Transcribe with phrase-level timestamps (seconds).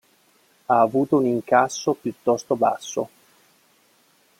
[0.65, 3.09] Ha avuto un incasso piuttosto basso.